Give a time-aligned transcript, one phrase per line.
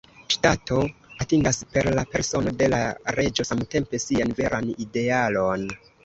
[0.33, 0.77] Ŝtato
[1.25, 2.79] atingas per la persono de la
[3.17, 5.67] reĝo samtempe sian veran idealon.